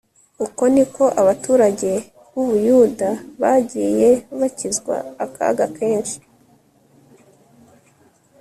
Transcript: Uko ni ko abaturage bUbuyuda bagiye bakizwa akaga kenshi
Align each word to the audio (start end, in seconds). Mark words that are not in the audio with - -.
Uko 0.45 0.63
ni 0.73 0.85
ko 0.93 1.03
abaturage 1.21 1.91
bUbuyuda 2.31 3.09
bagiye 3.41 4.09
bakizwa 4.39 4.95
akaga 5.25 5.65
kenshi 5.77 6.17